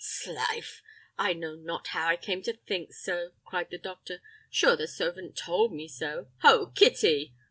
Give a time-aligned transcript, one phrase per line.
[0.03, 0.81] "'S life!
[1.19, 5.37] I know not how I came to think so." cried the doctor; "sure, the servant
[5.37, 6.27] told me so.
[6.41, 7.35] Ho, Kitty!"